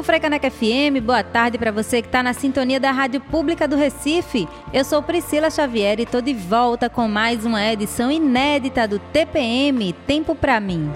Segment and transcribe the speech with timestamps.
[0.00, 4.46] Frecaneca FM, boa tarde para você que está na sintonia da Rádio Pública do Recife.
[4.72, 9.92] Eu sou Priscila Xavier e estou de volta com mais uma edição inédita do TPM
[10.06, 10.88] Tempo para mim.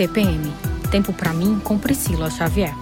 [0.00, 0.50] TPM
[0.90, 2.74] Tempo para mim com Priscila Xavier.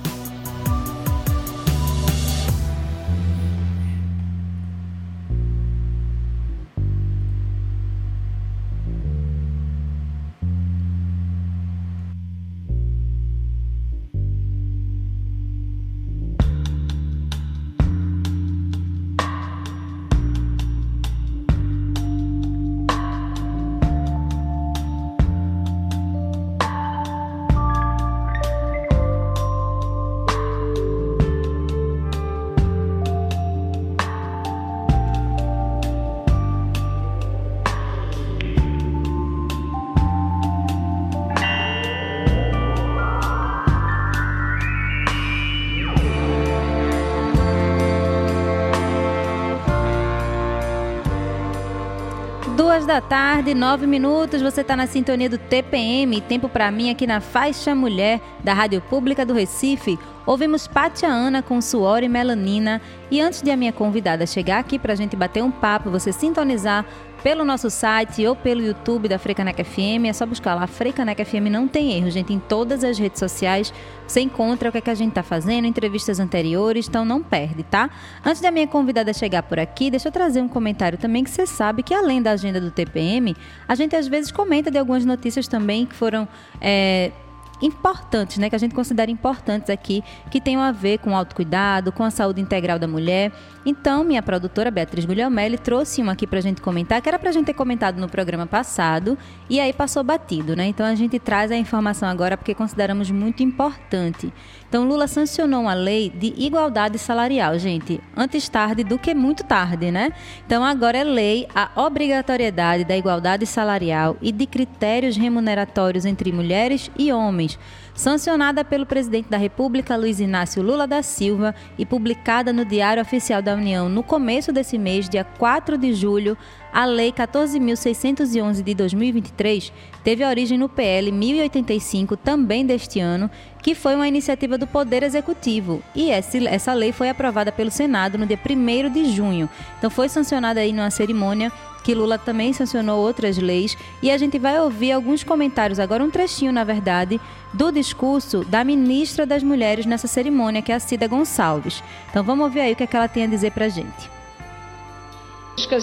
[53.48, 54.42] Tarde, nove minutos.
[54.42, 58.80] Você está na sintonia do TPM, tempo para mim aqui na Faixa Mulher da Rádio
[58.80, 59.98] Pública do Recife.
[60.28, 62.82] Ouvimos Pátia Ana com Suor e Melanina.
[63.10, 66.12] E antes de a minha convidada chegar aqui para a gente bater um papo, você
[66.12, 66.84] sintonizar
[67.22, 70.04] pelo nosso site ou pelo YouTube da Frecaneca FM.
[70.06, 72.30] É só buscar lá, Frecaneca FM não tem erro, gente.
[72.30, 73.72] Em todas as redes sociais
[74.06, 77.62] você encontra o que, é que a gente está fazendo, entrevistas anteriores, então não perde,
[77.62, 77.88] tá?
[78.22, 81.46] Antes da minha convidada chegar por aqui, deixa eu trazer um comentário também que você
[81.46, 83.34] sabe que além da agenda do TPM,
[83.66, 86.28] a gente às vezes comenta de algumas notícias também que foram.
[86.60, 87.12] É,
[87.60, 91.92] importantes, né, que a gente considera importantes aqui, que tenham a ver com o autocuidado,
[91.92, 93.32] com a saúde integral da mulher.
[93.64, 97.30] Então, minha produtora Beatriz Guilhermelli trouxe uma aqui para a gente comentar, que era para
[97.30, 99.18] a gente ter comentado no programa passado,
[99.48, 100.66] e aí passou batido, né?
[100.66, 104.32] Então, a gente traz a informação agora porque consideramos muito importante.
[104.68, 108.00] Então, Lula sancionou uma lei de igualdade salarial, gente.
[108.14, 110.12] Antes tarde do que muito tarde, né?
[110.46, 116.90] Então, agora é lei a obrigatoriedade da igualdade salarial e de critérios remuneratórios entre mulheres
[116.98, 117.58] e homens
[117.98, 123.42] sancionada pelo presidente da República, Luiz Inácio Lula da Silva, e publicada no Diário Oficial
[123.42, 126.38] da União no começo desse mês, dia 4 de julho,
[126.72, 129.72] a Lei 14.611 de 2023
[130.04, 133.28] teve origem no PL 1085, também deste ano,
[133.68, 135.82] que foi uma iniciativa do Poder Executivo.
[135.94, 139.46] E essa lei foi aprovada pelo Senado no dia 1 de junho.
[139.76, 141.52] Então foi sancionada aí numa cerimônia
[141.84, 146.08] que Lula também sancionou outras leis e a gente vai ouvir alguns comentários, agora um
[146.10, 147.20] trechinho, na verdade,
[147.52, 151.84] do discurso da ministra das Mulheres nessa cerimônia, que é a Cida Gonçalves.
[152.08, 154.08] Então vamos ouvir aí o que, é que ela tem a dizer para gente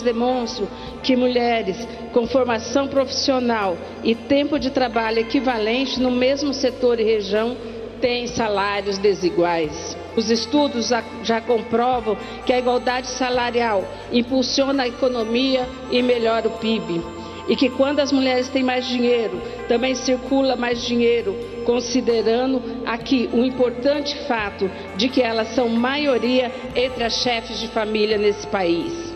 [0.01, 0.67] demonstram
[1.03, 1.77] que mulheres
[2.13, 7.57] com formação profissional e tempo de trabalho equivalente no mesmo setor e região
[8.05, 9.97] têm salários desiguais.
[10.15, 10.91] Os estudos
[11.23, 12.15] já comprovam
[12.45, 17.01] que a igualdade salarial impulsiona a economia e melhora o PIB.
[17.47, 21.35] E que quando as mulheres têm mais dinheiro, também circula mais dinheiro,
[21.65, 28.19] considerando aqui o importante fato de que elas são maioria entre as chefes de família
[28.19, 29.15] nesse país.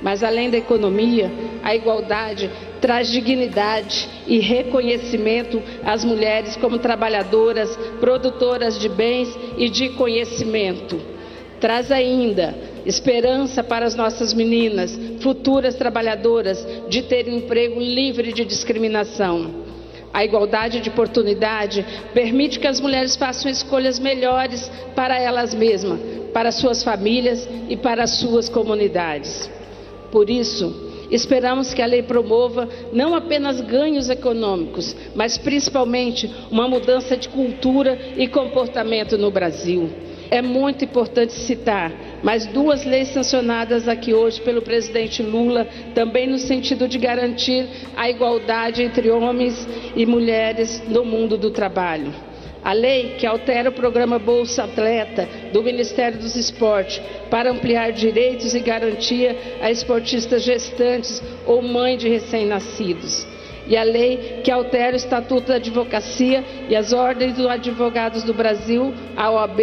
[0.00, 1.30] Mas além da economia,
[1.62, 9.90] a igualdade traz dignidade e reconhecimento às mulheres como trabalhadoras, produtoras de bens e de
[9.90, 11.00] conhecimento.
[11.60, 12.54] Traz ainda
[12.86, 19.68] esperança para as nossas meninas, futuras trabalhadoras, de terem um emprego livre de discriminação.
[20.12, 26.00] A igualdade de oportunidade permite que as mulheres façam escolhas melhores para elas mesmas,
[26.32, 29.48] para suas famílias e para as suas comunidades.
[30.10, 37.16] Por isso, Esperamos que a lei promova não apenas ganhos econômicos, mas principalmente uma mudança
[37.16, 39.90] de cultura e comportamento no Brasil.
[40.30, 41.92] É muito importante citar
[42.22, 47.66] mais duas leis sancionadas aqui hoje pelo presidente Lula, também no sentido de garantir
[47.96, 52.29] a igualdade entre homens e mulheres no mundo do trabalho.
[52.62, 58.54] A lei que altera o programa Bolsa Atleta do Ministério dos Esportes para ampliar direitos
[58.54, 63.26] e garantia a esportistas gestantes ou mãe de recém-nascidos.
[63.66, 68.34] E a lei que altera o Estatuto da Advocacia e as ordens dos advogados do
[68.34, 69.60] Brasil, a OAB,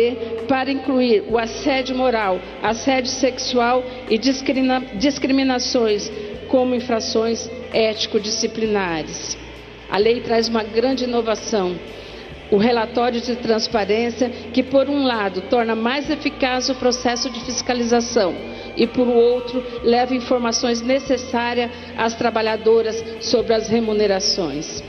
[0.48, 6.12] para incluir o assédio moral, assédio sexual e discriminações
[6.48, 9.38] como infrações ético-disciplinares.
[9.90, 11.76] A lei traz uma grande inovação
[12.52, 18.34] o relatório de transparência, que, por um lado, torna mais eficaz o processo de fiscalização
[18.76, 24.84] e, por outro, leva informações necessárias às trabalhadoras sobre as remunerações.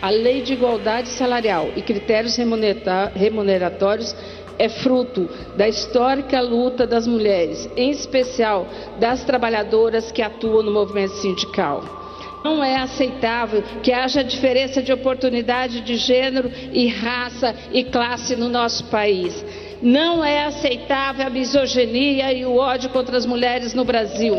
[0.00, 4.14] A Lei de Igualdade Salarial e Critérios Remuneratórios
[4.58, 8.68] é fruto da histórica luta das mulheres, em especial
[8.98, 12.03] das trabalhadoras que atuam no movimento sindical.
[12.44, 18.50] Não é aceitável que haja diferença de oportunidade de gênero e raça e classe no
[18.50, 19.42] nosso país.
[19.80, 24.34] Não é aceitável a misoginia e o ódio contra as mulheres no Brasil.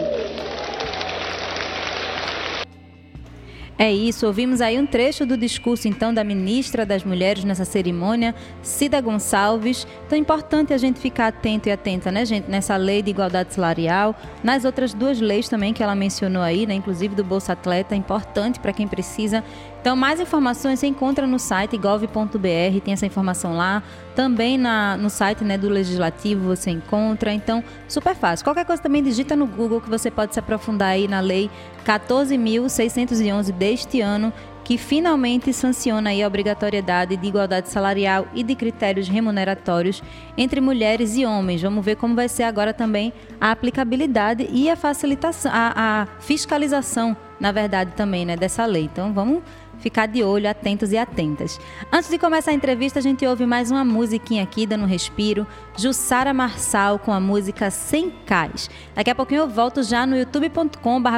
[3.77, 8.33] É isso, ouvimos aí um trecho do discurso então da ministra das Mulheres nessa cerimônia,
[8.61, 9.85] Cida Gonçalves.
[10.05, 13.53] Então é importante a gente ficar atento e atenta, né, gente, nessa lei de igualdade
[13.53, 17.93] salarial, nas outras duas leis também que ela mencionou aí, né, inclusive do Bolsa Atleta,
[17.93, 19.43] importante para quem precisa
[19.85, 23.83] então, mais informações você encontra no site gov.br, tem essa informação lá.
[24.15, 27.31] Também na, no site né, do Legislativo você encontra.
[27.31, 28.43] Então, super fácil.
[28.43, 31.51] Qualquer coisa também digita no Google que você pode se aprofundar aí na lei
[31.85, 40.01] 14.611 deste ano, que finalmente sanciona a obrigatoriedade de igualdade salarial e de critérios remuneratórios
[40.35, 41.61] entre mulheres e homens.
[41.61, 47.15] Vamos ver como vai ser agora também a aplicabilidade e a facilitação, a, a fiscalização,
[47.39, 48.85] na verdade, também, né, dessa lei.
[48.85, 49.43] Então, vamos
[49.79, 51.59] ficar de olho, atentos e atentas.
[51.91, 55.45] Antes de começar a entrevista, a gente ouve mais uma musiquinha aqui, dando um respiro.
[55.77, 58.69] Jussara Marçal com a música Sem Cais.
[58.93, 61.09] Daqui a pouquinho eu volto já no youtube.com.br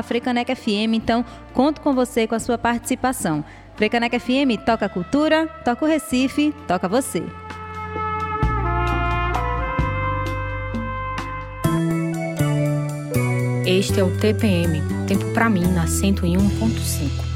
[0.55, 1.23] FM, então
[1.53, 3.43] conto com você com a sua participação.
[3.75, 7.23] Frecaneca FM toca cultura, toca o Recife, toca você.
[13.65, 17.26] Este é o TPM, Tempo para mim na 101.5.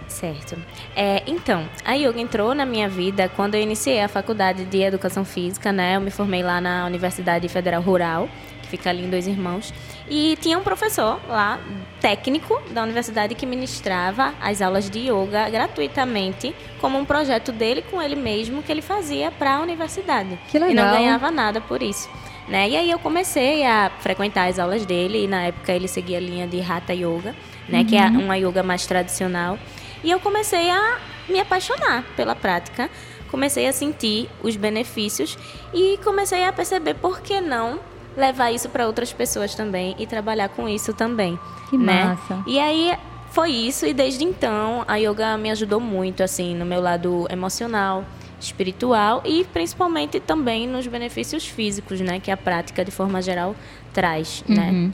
[0.07, 0.57] Certo.
[0.95, 5.25] É, então, a yoga entrou na minha vida quando eu iniciei a faculdade de educação
[5.25, 5.95] física, né?
[5.95, 8.29] Eu me formei lá na Universidade Federal Rural,
[8.61, 9.73] que fica ali em Dois Irmãos.
[10.13, 11.57] E tinha um professor lá,
[12.01, 18.01] técnico da universidade, que ministrava as aulas de yoga gratuitamente, como um projeto dele com
[18.01, 20.37] ele mesmo, que ele fazia para a universidade.
[20.49, 20.71] Que legal.
[20.71, 22.09] E não ganhava nada por isso.
[22.45, 22.71] Né?
[22.71, 26.21] E aí eu comecei a frequentar as aulas dele, e na época ele seguia a
[26.21, 27.33] linha de Hatha Yoga,
[27.69, 27.79] né?
[27.79, 27.85] Uhum.
[27.85, 29.57] que é uma yoga mais tradicional.
[30.03, 30.99] E eu comecei a
[31.29, 32.89] me apaixonar pela prática,
[33.29, 35.37] comecei a sentir os benefícios
[35.73, 37.79] e comecei a perceber por que não
[38.15, 41.39] levar isso para outras pessoas também e trabalhar com isso também.
[41.69, 42.05] Que né?
[42.05, 42.43] massa.
[42.45, 42.97] E aí
[43.31, 48.05] foi isso e desde então a yoga me ajudou muito assim no meu lado emocional,
[48.39, 53.55] espiritual e principalmente também nos benefícios físicos, né, que a prática de forma geral
[53.93, 54.69] traz, né?
[54.69, 54.87] uhum.
[54.87, 54.91] né?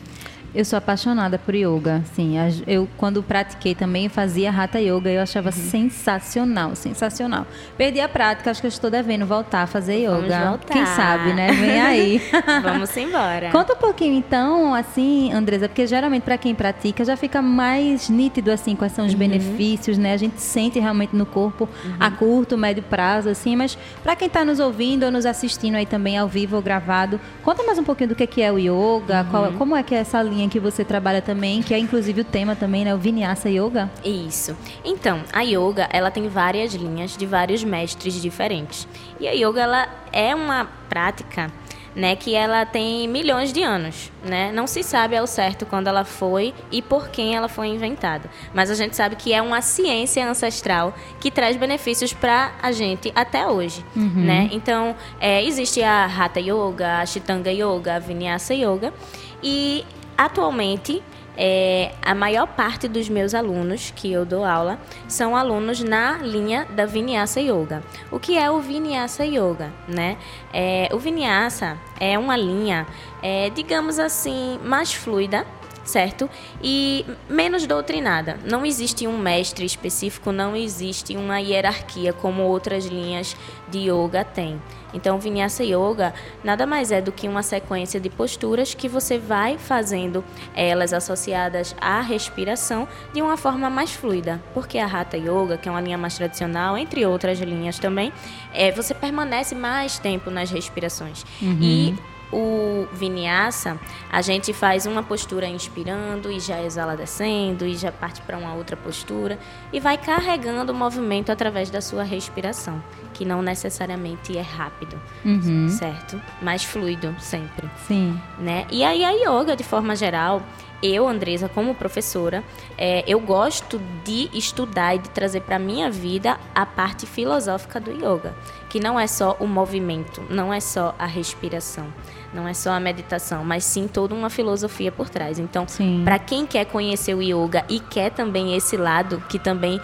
[0.56, 2.36] Eu sou apaixonada por yoga, sim.
[2.66, 5.52] Eu quando pratiquei também fazia hatha yoga, eu achava uhum.
[5.54, 7.46] sensacional, sensacional.
[7.78, 10.28] Perdi a prática, acho que eu estou devendo voltar a fazer yoga.
[10.28, 10.74] Vamos voltar.
[10.74, 11.52] Quem sabe, né?
[11.52, 12.22] Vem aí.
[12.64, 13.52] Vamos embora.
[13.52, 18.50] Conta um pouquinho então, assim, Andresa, porque geralmente para quem pratica já fica mais nítido
[18.50, 19.20] assim quais são os uhum.
[19.20, 20.14] benefícios, né?
[20.14, 21.96] A gente sente realmente no corpo uhum.
[22.00, 23.56] a curto, médio prazo, assim.
[23.56, 27.20] Mas para quem está nos ouvindo ou nos assistindo aí também ao vivo ou gravado,
[27.44, 29.54] conta mais um pouquinho do que é o yoga, qual, uhum.
[29.54, 32.56] como é que é essa linha que você trabalha também, que é inclusive o tema
[32.56, 32.94] também, né?
[32.94, 33.90] O Vinyasa Yoga.
[34.04, 34.56] Isso.
[34.84, 38.88] Então, a yoga, ela tem várias linhas de vários mestres diferentes.
[39.20, 41.52] E a yoga, ela é uma prática
[41.98, 44.52] né, que ela tem milhões de anos, né?
[44.52, 48.70] Não se sabe ao certo quando ela foi e por quem ela foi inventada, mas
[48.70, 53.48] a gente sabe que é uma ciência ancestral que traz benefícios para a gente até
[53.48, 54.12] hoje, uhum.
[54.14, 54.48] né?
[54.52, 58.94] Então é, existe a Hatha Yoga, a Ashtanga Yoga, a Vinyasa Yoga
[59.42, 59.84] e
[60.18, 61.04] Atualmente,
[61.38, 66.66] é, a maior parte dos meus alunos que eu dou aula são alunos na linha
[66.76, 67.84] da Vinyasa Yoga.
[68.10, 69.72] O que é o Vinyasa Yoga?
[69.88, 70.18] Né?
[70.52, 72.88] É, o Vinyasa é uma linha,
[73.22, 75.46] é, digamos assim, mais fluida,
[75.86, 76.30] certo?
[76.62, 78.40] E menos doutrinada.
[78.44, 83.38] Não existe um mestre específico, não existe uma hierarquia como outras linhas
[83.70, 84.60] de yoga têm.
[84.98, 86.12] Então, Vinyasa Yoga
[86.44, 90.24] nada mais é do que uma sequência de posturas que você vai fazendo
[90.56, 94.42] elas associadas à respiração de uma forma mais fluida.
[94.56, 98.12] Porque a Hatha Yoga, que é uma linha mais tradicional, entre outras linhas também,
[98.52, 101.24] é, você permanece mais tempo nas respirações.
[101.42, 101.60] Uhum.
[101.62, 101.96] E
[102.32, 103.80] o vinyasa,
[104.12, 108.54] a gente faz uma postura inspirando e já exala descendo e já parte para uma
[108.54, 109.40] outra postura
[109.72, 115.70] e vai carregando o movimento através da sua respiração, que não necessariamente é rápido, uhum.
[115.70, 116.22] certo?
[116.42, 117.70] Mais fluido sempre.
[117.88, 118.20] Sim.
[118.40, 118.66] Né?
[118.70, 120.42] E aí a yoga, de forma geral,
[120.82, 122.44] eu, Andresa, como professora,
[122.78, 127.80] é, eu gosto de estudar e de trazer para a minha vida a parte filosófica
[127.80, 128.36] do yoga,
[128.70, 131.88] que não é só o movimento, não é só a respiração
[132.34, 135.40] Não é só a meditação, mas sim toda uma filosofia por trás.
[135.40, 135.66] Então,
[136.04, 139.80] para quem quer conhecer o yoga e quer também esse lado que também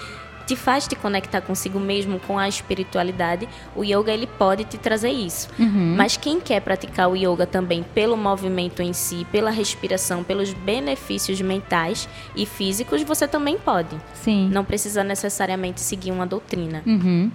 [0.54, 5.10] te faz te conectar consigo mesmo, com a espiritualidade, o yoga ele pode te trazer
[5.10, 5.50] isso.
[5.58, 5.96] Uhum.
[5.98, 11.42] Mas quem quer praticar o yoga também pelo movimento em si, pela respiração, pelos benefícios
[11.42, 14.00] mentais e físicos, você também pode.
[14.14, 14.50] Sim.
[14.52, 16.84] Não precisa necessariamente seguir uma doutrina.
[16.86, 17.32] Uhum.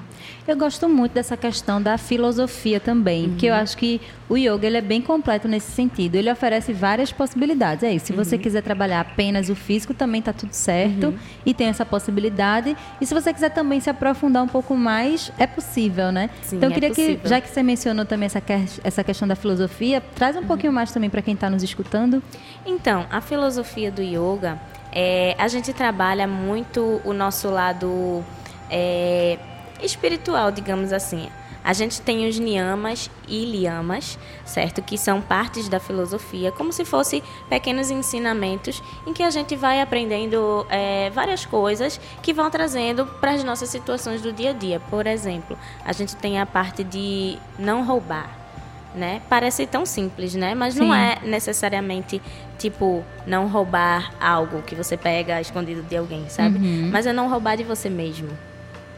[0.48, 4.78] Eu gosto muito dessa questão da filosofia também, porque eu acho que o yoga ele
[4.78, 6.14] é bem completo nesse sentido.
[6.14, 7.84] Ele oferece várias possibilidades.
[7.84, 8.06] É isso.
[8.06, 11.12] Se você quiser trabalhar apenas o físico, também está tudo certo
[11.44, 12.74] e tem essa possibilidade.
[12.98, 16.30] E se você quiser também se aprofundar um pouco mais, é possível, né?
[16.40, 17.28] Sim, então eu é queria que, possível.
[17.28, 20.90] já que você mencionou também essa, que- essa questão da filosofia, traz um pouquinho mais
[20.90, 22.22] também para quem está nos escutando.
[22.64, 24.58] Então, a filosofia do yoga,
[24.92, 28.24] é, a gente trabalha muito o nosso lado
[28.70, 29.38] é,
[29.82, 31.28] espiritual, digamos assim.
[31.64, 34.80] A gente tem os niyamas e liyamas, certo?
[34.80, 39.80] Que são partes da filosofia, como se fossem pequenos ensinamentos em que a gente vai
[39.80, 44.80] aprendendo é, várias coisas que vão trazendo para as nossas situações do dia a dia.
[44.88, 48.38] Por exemplo, a gente tem a parte de não roubar
[48.94, 49.20] né?
[49.28, 50.54] Parece tão simples, né?
[50.54, 50.98] Mas não Sim.
[50.98, 52.20] é necessariamente
[52.58, 56.58] tipo não roubar algo que você pega escondido de alguém, sabe?
[56.58, 56.90] Uhum.
[56.90, 58.28] Mas é não roubar de você mesmo.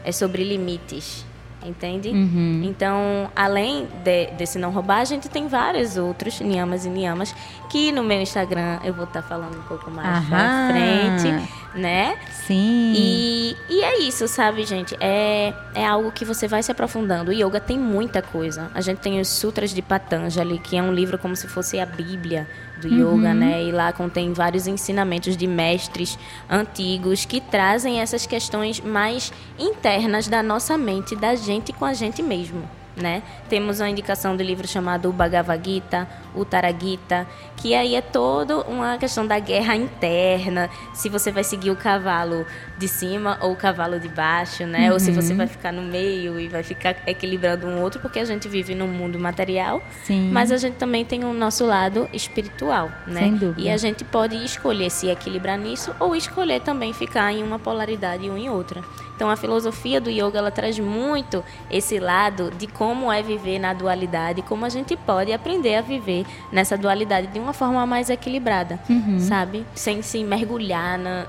[0.03, 1.25] É sobre limites,
[1.63, 2.09] entende?
[2.09, 2.61] Uhum.
[2.63, 7.35] Então, além de- desse não roubar, a gente tem vários outros niyamas e niyamas
[7.69, 10.67] que no meu Instagram eu vou estar falando um pouco mais pra Aham.
[10.71, 12.17] frente, né?
[12.31, 12.93] Sim.
[12.95, 14.95] E, e é isso, sabe, gente?
[14.99, 17.31] É, é algo que você vai se aprofundando.
[17.31, 18.69] O yoga tem muita coisa.
[18.73, 21.85] A gente tem os Sutras de Patanjali, que é um livro como se fosse a
[21.85, 22.47] Bíblia
[22.81, 23.63] do yoga, né?
[23.63, 26.17] E lá contém vários ensinamentos de mestres
[26.49, 32.21] antigos que trazem essas questões mais internas da nossa mente, da gente com a gente
[32.23, 32.80] mesmo.
[32.95, 33.23] Né?
[33.47, 37.25] Temos uma indicação do livro chamado o Bhagavad Gita, o Taragita,
[37.55, 42.45] que aí é toda uma questão da guerra interna, se você vai seguir o cavalo
[42.77, 44.91] de cima ou o cavalo de baixo, né?
[44.91, 48.25] Ou se você vai ficar no meio e vai ficar equilibrando um outro, porque a
[48.25, 50.29] gente vive num mundo material, Sim.
[50.31, 53.21] mas a gente também tem o nosso lado espiritual, né?
[53.21, 53.61] Sem dúvida.
[53.61, 58.29] E a gente pode escolher se equilibrar nisso ou escolher também ficar em uma polaridade
[58.29, 58.83] ou em outra.
[59.21, 63.71] Então a filosofia do yoga ela traz muito esse lado de como é viver na
[63.71, 68.79] dualidade, como a gente pode aprender a viver nessa dualidade de uma forma mais equilibrada,
[68.89, 69.19] Uhum.
[69.19, 69.63] sabe?
[69.75, 71.27] Sem se mergulhar na,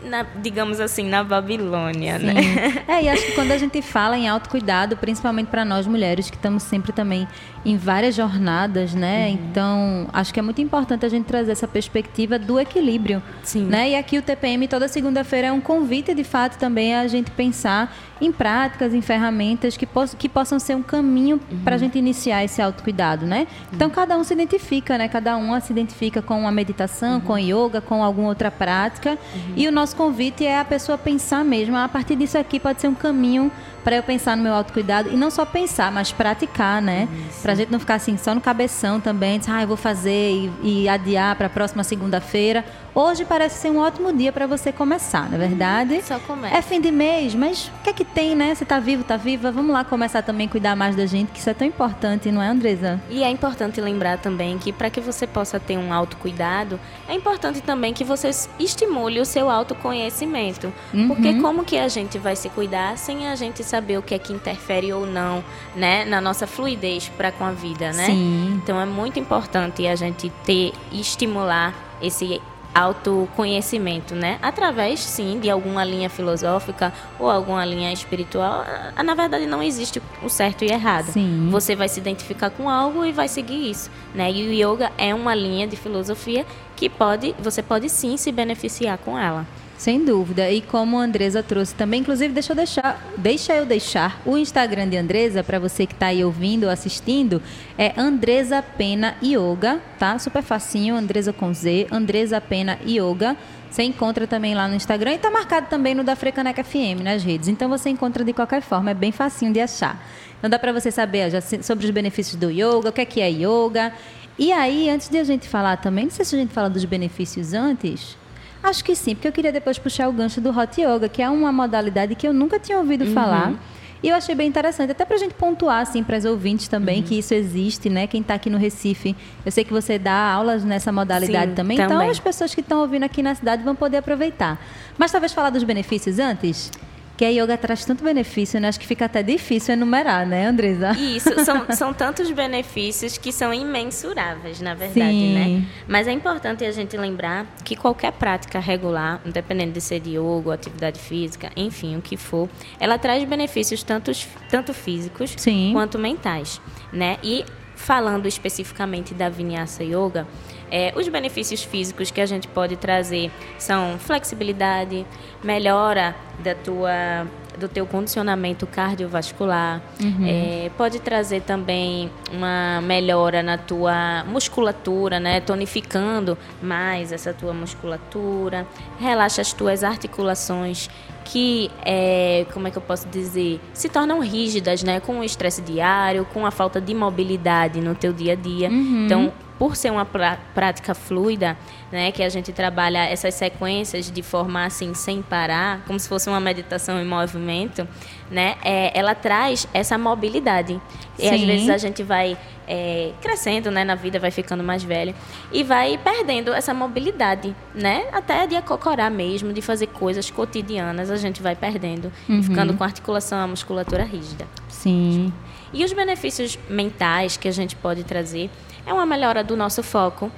[0.00, 2.40] na- digamos assim, na Babilônia, né?
[2.40, 2.78] Sim.
[2.86, 6.36] É, e acho que quando a gente fala em autocuidado, principalmente para nós mulheres que
[6.36, 7.26] estamos sempre também
[7.64, 9.28] em várias jornadas, né?
[9.28, 9.34] Uhum.
[9.34, 13.22] Então, acho que é muito importante a gente trazer essa perspectiva do equilíbrio.
[13.42, 13.64] Sim.
[13.64, 13.90] Né?
[13.90, 17.94] E aqui o TPM toda segunda-feira é um convite, de fato, também a gente pensar
[18.20, 22.44] em práticas, em ferramentas que, poss que possam ser um caminho para a gente iniciar
[22.44, 23.46] esse autocuidado, né?
[23.72, 25.08] Então, cada um se identifica, né?
[25.08, 29.16] Cada uma se identifica com a meditação, com yoga, com alguma outra prática.
[29.56, 32.80] E o nosso convite é a pessoa pensar mesmo, "Ah, a partir disso aqui pode
[32.80, 33.52] ser um caminho
[33.84, 37.08] para eu pensar no meu autocuidado e não só pensar, mas praticar, né?
[37.48, 40.82] Pra gente não ficar assim só no cabeção também, dizer, ah, eu vou fazer e,
[40.82, 42.62] e adiar para a próxima segunda-feira.
[42.94, 46.02] Hoje parece ser um ótimo dia para você começar, não é verdade?
[46.02, 46.56] Só começa.
[46.56, 48.54] É fim de mês, mas o que é que tem, né?
[48.54, 49.52] Você tá vivo, tá viva?
[49.52, 52.42] Vamos lá começar também a cuidar mais da gente, que isso é tão importante, não
[52.42, 53.00] é, Andresa?
[53.08, 57.60] E é importante lembrar também que para que você possa ter um autocuidado, é importante
[57.60, 60.72] também que você estimule o seu autoconhecimento.
[60.92, 61.06] Uhum.
[61.06, 64.18] Porque como que a gente vai se cuidar sem a gente saber o que é
[64.18, 65.44] que interfere ou não,
[65.76, 68.06] né, na nossa fluidez para com a vida, né?
[68.06, 68.60] Sim.
[68.62, 71.72] Então é muito importante a gente ter estimular
[72.02, 72.40] esse
[72.74, 74.38] autoconhecimento, né?
[74.42, 78.64] Através, sim, de alguma linha filosófica ou alguma linha espiritual.
[78.94, 81.06] Ah, Na verdade, não existe o certo e errado.
[81.06, 81.48] Sim.
[81.50, 84.30] Você vai se identificar com algo e vai seguir isso, né?
[84.30, 86.44] E o yoga é uma linha de filosofia
[86.76, 89.46] que pode, você pode sim se beneficiar com ela.
[89.78, 90.50] Sem dúvida.
[90.50, 94.88] E como a Andresa trouxe também, inclusive, deixa eu deixar, deixa eu deixar o Instagram
[94.88, 97.40] de Andresa para você que está aí ouvindo ou assistindo.
[97.78, 100.18] É Andresa Pena Yoga, tá?
[100.18, 103.36] Super facinho, Andresa com Z, Andresa Pena Yoga.
[103.70, 107.22] Você encontra também lá no Instagram e tá marcado também no da Frecaneca FM nas
[107.22, 107.46] redes.
[107.46, 110.04] Então você encontra de qualquer forma, é bem facinho de achar.
[110.38, 113.20] Então dá para você saber já sobre os benefícios do yoga, o que é que
[113.20, 113.92] é yoga.
[114.36, 116.84] E aí, antes de a gente falar também, não sei se a gente fala dos
[116.84, 118.16] benefícios antes.
[118.62, 121.30] Acho que sim, porque eu queria depois puxar o gancho do Hot Yoga, que é
[121.30, 123.54] uma modalidade que eu nunca tinha ouvido falar.
[124.02, 127.18] E eu achei bem interessante, até pra gente pontuar, assim, para os ouvintes também, que
[127.18, 128.06] isso existe, né?
[128.06, 131.76] Quem tá aqui no Recife, eu sei que você dá aulas nessa modalidade Sim, também,
[131.76, 132.10] então também.
[132.10, 134.60] as pessoas que estão ouvindo aqui na cidade vão poder aproveitar.
[134.96, 136.70] Mas talvez falar dos benefícios antes?
[137.18, 138.68] Que a yoga traz tanto benefício, né?
[138.68, 140.92] Acho que fica até difícil enumerar, né, Andresa?
[140.92, 145.34] Isso, são, são tantos benefícios que são imensuráveis, na verdade, Sim.
[145.34, 145.64] né?
[145.88, 150.54] Mas é importante a gente lembrar que qualquer prática regular, independente de ser de yoga,
[150.54, 154.12] atividade física, enfim, o que for, ela traz benefícios tanto,
[154.48, 155.70] tanto físicos Sim.
[155.72, 156.60] quanto mentais,
[156.92, 157.18] né?
[157.20, 160.26] E falando especificamente da Vinyasa Yoga,
[160.70, 165.06] é, os benefícios físicos que a gente pode trazer são flexibilidade,
[165.42, 167.26] melhora da tua
[167.58, 170.24] do teu condicionamento cardiovascular, uhum.
[170.24, 178.64] é, pode trazer também uma melhora na tua musculatura, né, tonificando mais essa tua musculatura,
[178.98, 180.88] relaxa as tuas articulações
[181.24, 185.60] que, é, como é que eu posso dizer, se tornam rígidas, né, com o estresse
[185.60, 188.70] diário, com a falta de mobilidade no teu dia a dia.
[188.70, 189.04] Uhum.
[189.04, 191.56] Então por ser uma prática fluida,
[191.90, 196.28] né, que a gente trabalha essas sequências de forma assim sem parar, como se fosse
[196.28, 197.86] uma meditação em movimento,
[198.30, 200.80] né, é, ela traz essa mobilidade.
[201.16, 201.24] Sim.
[201.24, 205.14] E às vezes a gente vai é, crescendo, né, na vida, vai ficando mais velho
[205.50, 211.16] e vai perdendo essa mobilidade, né, até de acocorar mesmo, de fazer coisas cotidianas, a
[211.16, 212.38] gente vai perdendo uhum.
[212.38, 214.46] e ficando com a articulação, a musculatura rígida.
[214.68, 215.32] Sim.
[215.72, 218.48] E os benefícios mentais que a gente pode trazer
[218.88, 220.32] é uma melhora do nosso foco,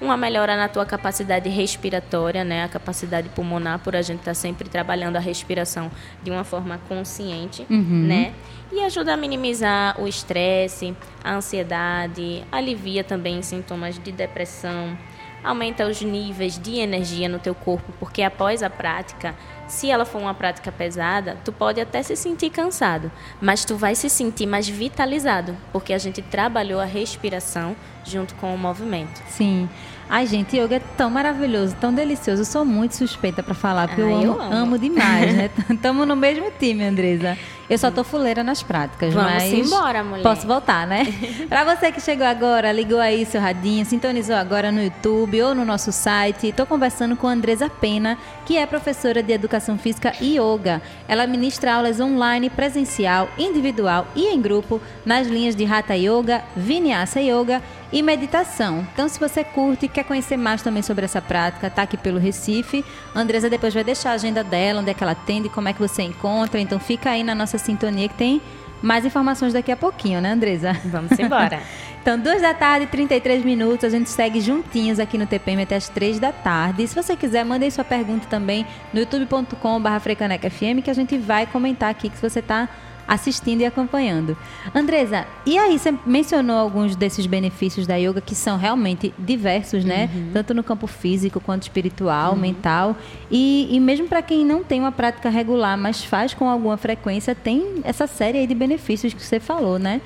[0.00, 2.64] uma melhora na tua capacidade respiratória, né?
[2.64, 5.90] A capacidade pulmonar, por a gente estar tá sempre trabalhando a respiração
[6.22, 8.06] de uma forma consciente, uhum.
[8.06, 8.32] né?
[8.72, 14.96] E ajuda a minimizar o estresse, a ansiedade, alivia também sintomas de depressão,
[15.42, 19.34] aumenta os níveis de energia no teu corpo, porque após a prática,
[19.66, 23.94] se ela for uma prática pesada, tu pode até se sentir cansado, mas tu vai
[23.94, 29.22] se sentir mais vitalizado, porque a gente trabalhou a respiração junto com o movimento.
[29.28, 29.68] Sim.
[30.12, 32.40] Ai, gente, yoga é tão maravilhoso, tão delicioso.
[32.40, 35.50] Eu sou muito suspeita para falar, porque eu, amo, eu amo, amo demais, né?
[35.70, 37.38] Estamos no mesmo time, Andresa.
[37.70, 40.24] Eu só tô fuleira nas práticas, Vamos mas embora, mulher.
[40.24, 41.06] posso voltar, né?
[41.48, 45.64] para você que chegou agora, ligou aí seu radinho, sintonizou agora no YouTube ou no
[45.64, 50.40] nosso site, estou conversando com a Andresa Pena, que é professora de Educação Física e
[50.40, 50.82] Yoga.
[51.06, 57.20] Ela ministra aulas online, presencial, individual e em grupo nas linhas de Hatha Yoga, Vinyasa
[57.20, 58.86] Yoga e meditação.
[58.92, 62.18] Então, se você curte e quer conhecer mais também sobre essa prática, tá aqui pelo
[62.18, 62.84] Recife.
[63.14, 65.72] A Andresa depois vai deixar a agenda dela, onde é que ela atende, como é
[65.72, 66.60] que você encontra.
[66.60, 68.40] Então, fica aí na nossa sintonia que tem
[68.82, 70.72] mais informações daqui a pouquinho, né, Andresa?
[70.86, 71.60] Vamos embora.
[72.00, 73.84] então, duas da tarde, 33 minutos.
[73.84, 76.84] A gente segue juntinhos aqui no TPM até as três da tarde.
[76.84, 81.90] E se você quiser, mande sua pergunta também no youtube.com.br que a gente vai comentar
[81.90, 82.68] aqui que você está
[83.10, 84.36] assistindo e acompanhando.
[84.72, 90.08] Andresa, e aí você mencionou alguns desses benefícios da yoga que são realmente diversos, né?
[90.14, 90.30] Uhum.
[90.32, 92.38] Tanto no campo físico quanto espiritual, uhum.
[92.38, 92.96] mental.
[93.28, 97.34] E, e mesmo para quem não tem uma prática regular, mas faz com alguma frequência,
[97.34, 100.00] tem essa série aí de benefícios que você falou, né?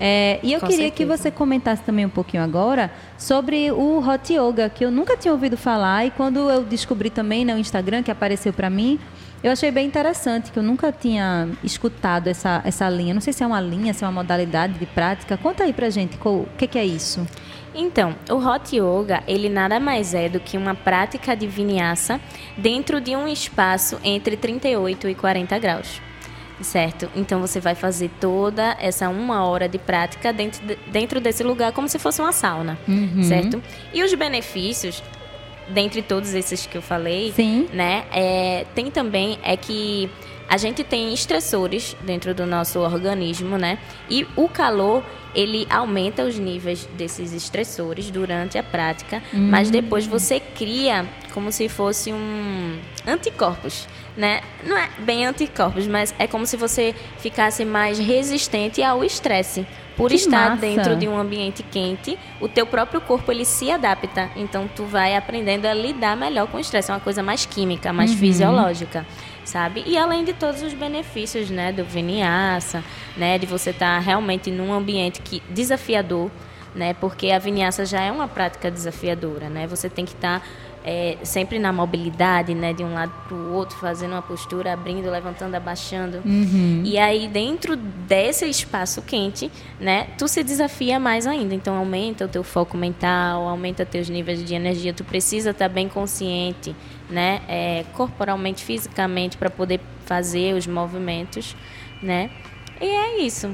[0.00, 0.96] É, e eu Com queria certeza.
[0.96, 5.32] que você comentasse também um pouquinho agora sobre o Hot Yoga, que eu nunca tinha
[5.32, 8.98] ouvido falar e quando eu descobri também no Instagram, que apareceu para mim,
[9.42, 13.14] eu achei bem interessante, que eu nunca tinha escutado essa, essa linha.
[13.14, 15.36] Não sei se é uma linha, se é uma modalidade de prática.
[15.36, 17.26] Conta aí pra gente o que, que é isso.
[17.74, 22.20] Então, o Hot Yoga, ele nada mais é do que uma prática de vinyasa
[22.56, 26.02] dentro de um espaço entre 38 e 40 graus.
[26.60, 27.08] Certo?
[27.14, 31.70] Então você vai fazer toda essa uma hora de prática dentro, de, dentro desse lugar
[31.70, 32.76] como se fosse uma sauna.
[32.88, 33.22] Uhum.
[33.22, 33.62] Certo?
[33.94, 35.00] E os benefícios,
[35.70, 37.68] dentre todos esses que eu falei, Sim.
[37.72, 38.04] né?
[38.12, 40.10] É, tem também é que
[40.48, 43.78] a gente tem estressores dentro do nosso organismo, né?
[44.08, 45.04] E o calor,
[45.34, 49.48] ele aumenta os níveis desses estressores durante a prática, hum.
[49.50, 53.86] mas depois você cria como se fosse um anticorpos,
[54.18, 54.40] né?
[54.66, 59.64] Não é bem anticorpos, mas é como se você ficasse mais resistente ao estresse.
[59.96, 60.60] Por que estar massa.
[60.60, 64.28] dentro de um ambiente quente, o teu próprio corpo ele se adapta.
[64.36, 67.92] Então tu vai aprendendo a lidar melhor com o estresse, é uma coisa mais química,
[67.92, 68.18] mais uhum.
[68.18, 69.06] fisiológica
[69.44, 69.82] sabe?
[69.86, 72.84] E além de todos os benefícios, né, do vinyasa,
[73.16, 76.30] né, de você estar tá realmente num ambiente que desafiador,
[76.74, 76.94] né?
[76.94, 79.66] Porque a vinyasa já é uma prática desafiadora, né?
[79.66, 80.46] Você tem que estar tá
[80.90, 85.10] é, sempre na mobilidade, né, de um lado para o outro, fazendo uma postura, abrindo,
[85.10, 86.22] levantando, abaixando.
[86.24, 86.80] Uhum.
[86.82, 91.54] E aí dentro desse espaço quente, né, tu se desafia mais ainda.
[91.54, 94.94] Então aumenta o teu foco mental, aumenta teus níveis de energia.
[94.94, 96.74] Tu precisa estar bem consciente,
[97.10, 101.54] né, é, corporalmente, fisicamente, para poder fazer os movimentos,
[102.02, 102.30] né.
[102.80, 103.50] E é isso.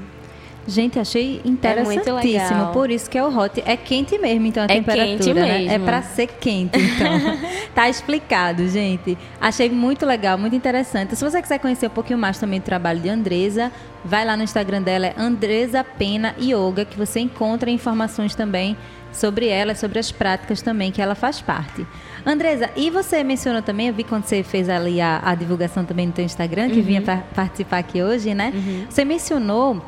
[0.67, 2.73] Gente, achei interessantíssimo.
[2.73, 3.63] Por isso que é o hot.
[3.67, 5.67] É quente mesmo, então, a É temperatura, quente né?
[5.67, 7.39] É pra ser quente, então.
[7.75, 9.17] tá explicado, gente.
[9.41, 11.15] Achei muito legal, muito interessante.
[11.17, 13.71] Se você quiser conhecer um pouquinho mais também do trabalho de Andresa,
[14.05, 18.77] vai lá no Instagram dela, é Andresa Pena Yoga, que você encontra informações também
[19.13, 21.87] sobre ela, sobre as práticas também que ela faz parte.
[22.27, 26.07] Andresa, e você mencionou também, eu vi quando você fez ali a, a divulgação também
[26.07, 28.53] no teu Instagram, que vinha para participar aqui hoje, né?
[28.89, 29.81] Você mencionou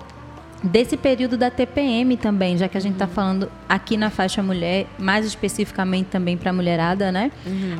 [0.62, 4.86] desse período da TPM também, já que a gente está falando aqui na faixa mulher,
[4.98, 7.30] mais especificamente também para a mulherada, né?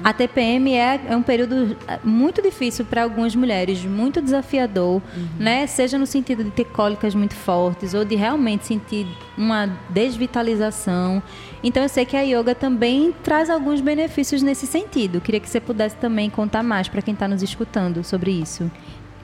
[0.04, 5.00] A TPM é, é um período eh, muito difícil para algumas mulheres, muito desafiador,
[5.38, 5.66] né?
[5.66, 11.22] Seja no sentido de ter cólicas muito fortes ou de realmente sentir uma desvitalização.
[11.62, 15.20] Então eu sei que a yoga também traz alguns benefícios nesse sentido.
[15.20, 18.70] Queria que você pudesse também contar mais para quem está nos escutando sobre isso.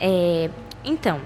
[0.01, 0.51] É,
[0.85, 1.21] então,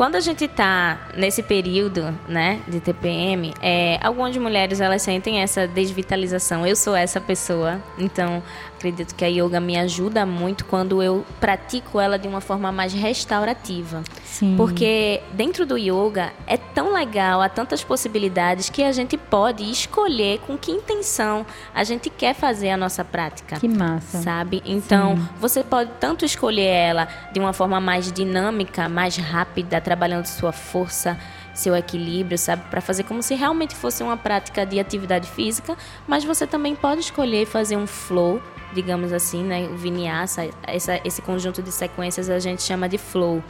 [0.00, 5.68] quando a gente está nesse período, né, de TPM, é, algumas mulheres elas sentem essa
[5.68, 6.66] desvitalização.
[6.66, 8.42] Eu sou essa pessoa, então
[8.80, 12.94] acredito que a yoga me ajuda muito quando eu pratico ela de uma forma mais
[12.94, 14.02] restaurativa.
[14.24, 14.54] Sim.
[14.56, 20.40] Porque dentro do yoga é tão legal, há tantas possibilidades que a gente pode escolher
[20.46, 24.22] com que intenção a gente quer fazer a nossa prática Que massa.
[24.22, 24.62] sabe?
[24.64, 30.52] Então, você pode tanto escolher ela de uma forma mais dinâmica, mais rápida, trabalhando sua
[30.52, 31.18] força,
[31.52, 32.62] seu equilíbrio, sabe?
[32.70, 35.76] Para fazer como se realmente fosse uma prática de atividade física,
[36.08, 38.40] mas você também pode escolher fazer um flow,
[38.72, 39.68] digamos assim, né?
[39.72, 43.42] O vinyasa, essa, esse conjunto de sequências a gente chama de flow,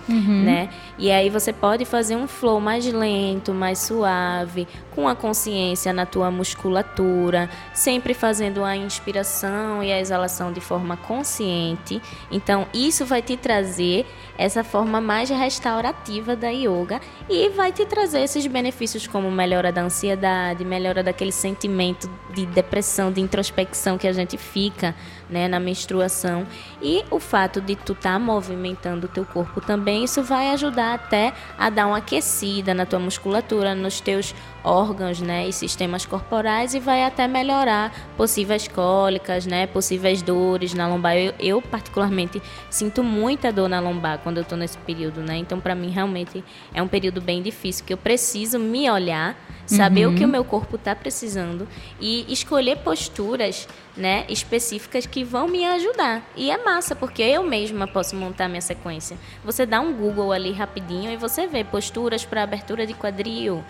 [0.45, 0.71] né?
[0.99, 6.07] E aí você pode fazer um flow mais lento, mais suave, com a consciência na
[6.07, 12.01] tua musculatura, sempre fazendo a inspiração e a exalação de forma consciente.
[12.31, 14.07] Então, isso vai te trazer
[14.41, 16.99] essa forma mais restaurativa da yoga
[17.29, 23.13] e vai te trazer esses benefícios como melhora da ansiedade, melhora daquele sentimento de depressão,
[23.13, 24.95] de introspecção que a gente fica,
[25.29, 26.47] né, na menstruação.
[26.83, 31.33] E o fato de tu estar movimentando o teu corpo também, isso vai ajudar até
[31.59, 36.81] a dar uma aquecida na tua musculatura, nos teus órgãos, né, e sistemas corporais e
[36.81, 41.17] vai até melhorar possíveis cólicas, né, possíveis dores na lombar.
[41.17, 45.37] Eu, eu, particularmente sinto muita dor na lombar quando eu tô nesse período, né?
[45.37, 50.07] Então para mim realmente é um período bem difícil que eu preciso me olhar, saber
[50.07, 51.67] o que o meu corpo tá precisando
[52.01, 56.23] e escolher posturas, né, específicas que vão me ajudar.
[56.37, 59.17] E é massa porque eu mesma posso montar minha sequência.
[59.45, 63.63] Você dá um Google ali rapidinho e você vê posturas para abertura de quadril,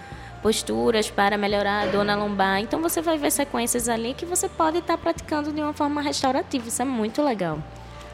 [0.42, 2.60] posturas para melhorar a dor na lombar.
[2.60, 6.68] Então você vai ver sequências ali que você pode estar praticando de uma forma restaurativa.
[6.68, 7.58] Isso é muito legal.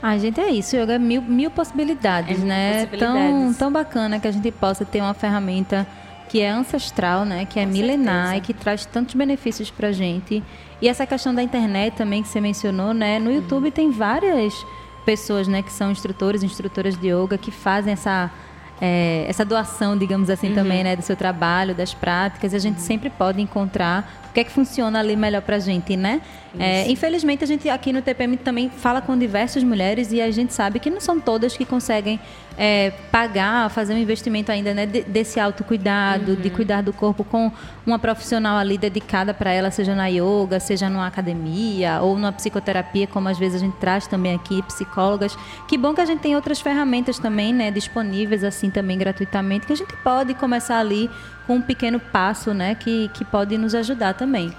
[0.03, 0.77] Ai, gente, é isso.
[0.77, 2.87] Yoga é mil, mil possibilidades, É mil né?
[2.99, 3.57] Tão, possibilidades.
[3.59, 5.87] tão bacana que a gente possa ter uma ferramenta
[6.29, 7.45] que é ancestral, né?
[7.47, 8.37] Que é Com milenar certeza.
[8.37, 10.43] e que traz tantos benefícios pra gente.
[10.81, 13.19] E essa questão da internet também que você mencionou, né?
[13.19, 14.67] No YouTube tem várias
[15.05, 15.63] pessoas, né?
[15.63, 18.31] Que são instrutores, instrutoras de yoga que fazem essa
[18.81, 22.81] é, essa doação, digamos assim, também, né, do seu trabalho, das práticas, e a gente
[22.81, 26.21] sempre pode encontrar que é que funciona ali melhor pra gente, né?
[26.59, 30.53] É, infelizmente, a gente aqui no TPM também fala com diversas mulheres e a gente
[30.53, 32.21] sabe que não são todas que conseguem
[32.59, 37.51] é, pagar, fazer um investimento ainda, né, de- desse autocuidado, de cuidar do corpo com
[37.87, 43.07] uma profissional ali dedicada para ela, seja na yoga, seja numa academia ou numa psicoterapia,
[43.07, 45.37] como às vezes a gente traz também aqui, psicólogas.
[45.69, 49.73] Que bom que a gente tem outras ferramentas também, né, disponíveis assim também gratuitamente, que
[49.73, 51.11] a gente pode começar ali
[51.47, 54.53] com um pequeno passo, né, que, que pode nos ajudar também.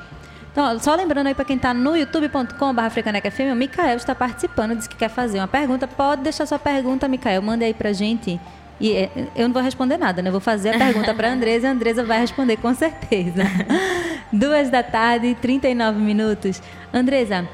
[0.52, 4.96] Então, só lembrando aí para quem está no youtube.com.br o Micael está participando, disse que
[4.96, 5.88] quer fazer uma pergunta.
[5.88, 8.40] Pode deixar sua pergunta, Micael, manda aí pra gente.
[8.80, 10.30] E é, eu não vou responder nada, né?
[10.30, 13.44] Eu vou fazer a pergunta para a Andresa e a Andresa vai responder com certeza.
[14.34, 16.62] Duas da tarde, 39 minutos.
[16.92, 17.48] Andresa,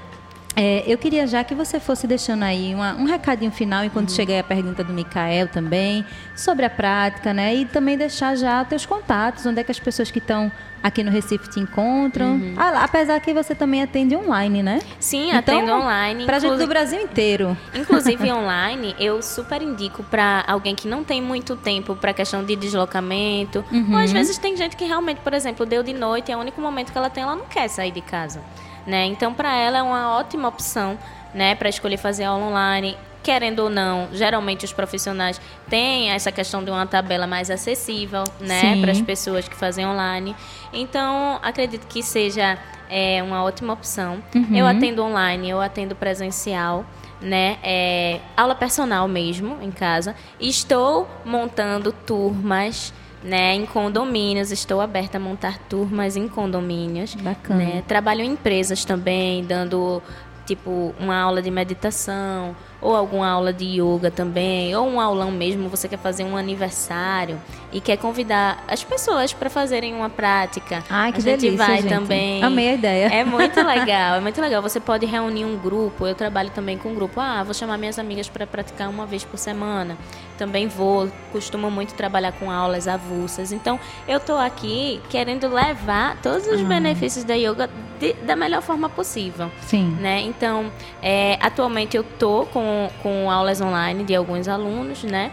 [0.55, 4.33] é, eu queria já que você fosse deixando aí uma- um recadinho final, enquanto chega
[4.33, 7.55] aí a pergunta do Micael também, sobre a prática, né?
[7.55, 10.51] E também deixar já teus contatos, onde é que as pessoas que estão
[10.83, 12.41] aqui no Recife te encontram.
[12.57, 14.79] Ah, apesar que você também atende online, né?
[14.99, 16.25] Sim, Então, atendo online.
[16.25, 17.57] Pra gente do Brasil inteiro.
[17.73, 22.55] Inclusive online, eu super indico para alguém que não tem muito tempo para questão de
[22.57, 23.63] deslocamento.
[23.91, 26.59] Ou às vezes tem gente que realmente, por exemplo, deu de noite, é o único
[26.61, 28.41] momento que ela tem, ela não quer sair de casa,
[28.85, 29.05] né?
[29.05, 30.97] Então para ela é uma ótima opção,
[31.33, 32.97] né, para escolher fazer aula online.
[33.21, 38.81] Querendo ou não, geralmente os profissionais têm essa questão de uma tabela mais acessível, né,
[38.81, 40.35] para as pessoas que fazem online.
[40.73, 42.57] Então, acredito que seja
[42.89, 44.21] é, uma ótima opção.
[44.53, 46.85] Eu atendo online, eu atendo presencial,
[47.21, 47.57] né?
[47.63, 50.15] É, aula personal mesmo, em casa.
[50.39, 54.51] Estou montando turmas né, em condomínios.
[54.51, 57.15] Estou aberta a montar turmas em condomínios.
[57.15, 57.63] Bacana.
[57.63, 57.83] Né?
[57.87, 60.01] Trabalho em empresas também, dando
[60.45, 65.69] tipo uma aula de meditação ou alguma aula de yoga também, ou um aulão mesmo,
[65.69, 67.39] você quer fazer um aniversário
[67.71, 70.83] e quer convidar as pessoas para fazerem uma prática.
[70.89, 71.89] Ai, que a gente delícia, vai gente.
[71.89, 72.43] também.
[72.43, 73.05] Amei a ideia.
[73.07, 74.61] É muito legal, é muito legal.
[74.61, 76.05] Você pode reunir um grupo.
[76.05, 77.19] Eu trabalho também com um grupo.
[77.19, 79.97] Ah, vou chamar minhas amigas para praticar uma vez por semana.
[80.37, 83.51] Também vou, costumo muito trabalhar com aulas avulsas.
[83.51, 86.63] Então, eu tô aqui querendo levar todos os Ah.
[86.65, 87.69] benefícios da yoga
[87.99, 89.95] de- da melhor forma possível Sim.
[90.01, 90.21] né?
[90.21, 92.63] Então, é, atualmente eu tô com,
[93.01, 95.31] com aulas online de alguns alunos, né?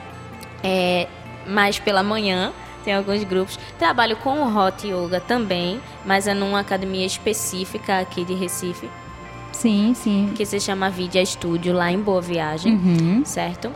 [0.63, 1.07] É,
[1.47, 2.53] mais pela manhã,
[2.85, 3.59] tem alguns grupos.
[3.79, 8.89] Trabalho com o Hot Yoga também, mas é numa academia específica aqui de Recife,
[9.53, 10.33] Sim, sim.
[10.35, 13.23] que se chama Vidia Studio, lá em Boa Viagem, Uhum.
[13.25, 13.71] certo?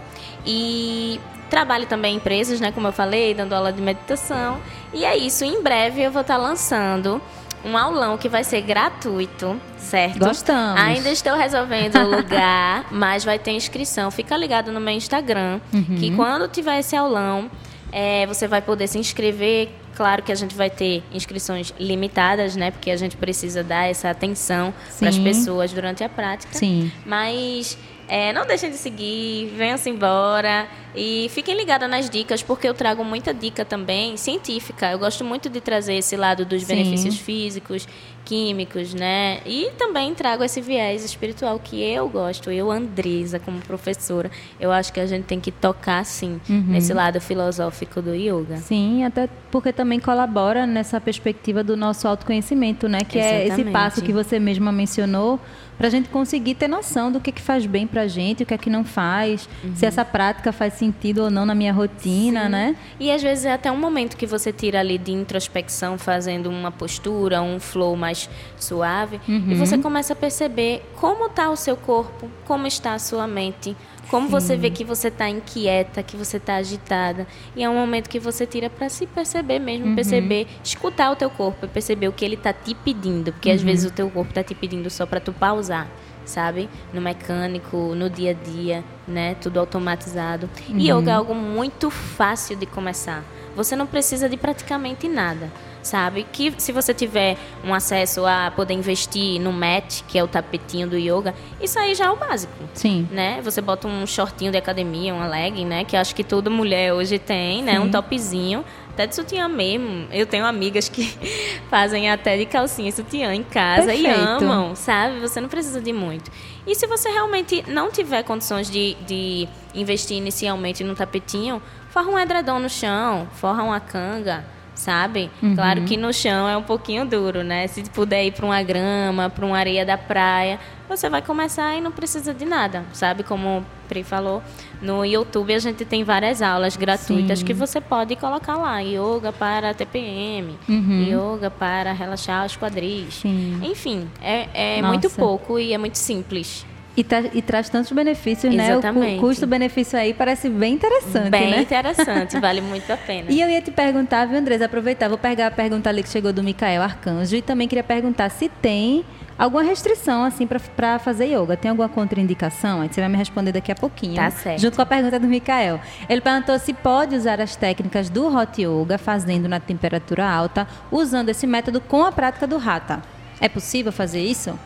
[0.46, 2.72] E trabalho também em empresas, né?
[2.72, 4.58] Como eu falei, dando aula de meditação.
[4.92, 7.20] E é isso, em breve eu vou estar lançando
[7.64, 10.18] um aulão que vai ser gratuito, certo?
[10.18, 10.80] Gostamos.
[10.80, 14.10] Ainda estou resolvendo o lugar, mas vai ter inscrição.
[14.10, 15.96] Fica ligado no meu Instagram, Uhum.
[15.98, 17.50] que quando tiver esse aulão,
[17.90, 19.70] é, você vai poder se inscrever.
[19.96, 22.72] Claro que a gente vai ter inscrições limitadas, né?
[22.72, 26.52] Porque a gente precisa dar essa atenção para as pessoas durante a prática.
[26.52, 26.90] Sim.
[27.06, 32.74] Mas é, não deixem de seguir, venham-se embora e fiquem ligados nas dicas, porque eu
[32.74, 34.90] trago muita dica também científica.
[34.92, 36.68] Eu gosto muito de trazer esse lado dos Sim.
[36.76, 37.88] benefícios físicos,
[38.24, 39.40] químicos, né?
[39.44, 44.30] E também trago esse viés espiritual que eu gosto, eu, Andresa, como professora.
[44.58, 46.64] Eu acho que a gente tem que tocar, sim, Uhum.
[46.68, 48.56] nesse lado filosófico do yoga.
[48.58, 53.00] Sim, até porque também colabora nessa perspectiva do nosso autoconhecimento, né?
[53.06, 53.72] Que é esse Exatamente.
[53.72, 55.38] passo que você mesma mencionou,
[55.76, 58.54] para a gente conseguir ter noção do que, que faz bem pra gente, o que
[58.54, 62.46] é que não faz, se essa prática faz sentido ou não na minha rotina, Uhum.
[62.46, 62.50] Sim.
[62.52, 62.76] né?
[63.00, 66.70] E às vezes é até um momento que você tira ali de introspecção, fazendo uma
[66.70, 69.46] postura, um flow mais suave, Uhum.
[69.50, 73.76] e você começa a perceber como está o seu corpo, como está a sua mente,
[74.10, 77.26] como você vê que você está inquieta, que você está agitada.
[77.56, 79.94] E é um momento que você tira para se perceber mesmo, Uhum.
[79.94, 83.66] perceber, escutar o teu corpo, perceber o que ele está te pedindo, porque às Uhum.
[83.66, 85.88] vezes o teu corpo está te pedindo só para tu pausar.
[86.24, 86.68] Sabe?
[86.92, 89.34] No mecânico, no dia a dia, né?
[89.40, 90.48] Tudo automatizado.
[90.68, 90.98] E Uhum.
[91.00, 93.22] yoga é algo muito fácil de começar.
[93.56, 95.48] Você não precisa de praticamente nada,
[95.80, 96.26] sabe?
[96.32, 100.88] Que se você tiver um acesso a poder investir no mat, que é o tapetinho
[100.88, 102.52] do yoga, isso aí já é o básico.
[102.72, 103.06] Sim.
[103.12, 103.40] Né?
[103.44, 105.84] Você bota um shortinho de academia, uma legging, né?
[105.84, 107.74] Que acho que toda mulher hoje tem, né?
[107.74, 107.78] Sim.
[107.78, 110.06] Um topzinho, até de sutiã mesmo.
[110.10, 111.04] Eu tenho amigas que
[111.68, 114.44] fazem até de calcinha e sutiã em casa e Perfeito.
[114.44, 115.18] amam, sabe?
[115.20, 116.30] Você não precisa de muito.
[116.66, 122.18] E se você realmente não tiver condições de, de investir inicialmente no tapetinho, forra um
[122.18, 125.30] edredom no chão, forra uma canga, sabe?
[125.42, 125.54] Uhum.
[125.54, 127.66] Claro que no chão é um pouquinho duro, né?
[127.66, 130.58] Se puder ir para uma grama, para uma areia da praia,
[130.88, 133.22] você vai começar e não precisa de nada, sabe?
[133.22, 134.42] Como o Pri falou,
[134.82, 137.44] no YouTube a gente tem várias aulas gratuitas Sim.
[137.44, 141.02] que você pode colocar lá, yoga para TPM, Uhum.
[141.08, 143.14] yoga para relaxar os quadris.
[143.14, 143.60] Sim.
[143.62, 146.66] Enfim, é, é muito pouco e é muito simples.
[146.96, 148.68] E, tra- e traz tantos benefícios, né?
[148.76, 149.20] O cu- Exatamente.
[149.20, 151.60] custo-benefício aí parece bem interessante, Bem né?
[151.62, 153.32] interessante, vale muito a pena.
[153.32, 154.66] E eu ia te perguntar, viu, Andresa?
[154.66, 158.28] Aproveitar, vou pegar a pergunta ali que chegou do Micael Arcanjo e também queria perguntar
[158.30, 159.04] se tem
[159.36, 161.56] alguma restrição, assim, para fazer yoga.
[161.56, 162.80] Tem alguma contraindicação?
[162.82, 164.14] Aí você vai me responder daqui a pouquinho.
[164.14, 164.60] Tá certo.
[164.60, 165.80] Junto com a pergunta do Micael.
[166.08, 171.28] Ele perguntou se pode usar as técnicas do Hot Yoga fazendo na temperatura alta, usando
[171.28, 173.02] esse método com a prática do Hatha.
[173.40, 174.56] É possível fazer isso?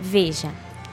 [0.00, 0.48] Veja,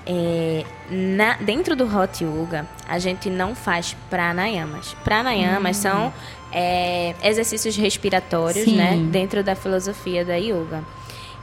[0.05, 4.95] é, na- dentro do Hot Yoga, a gente não faz pranayamas.
[5.03, 6.13] Pranayamas são
[6.51, 8.75] é, exercícios respiratórios, Sim.
[8.75, 8.97] né?
[9.09, 10.83] Dentro da filosofia da yoga.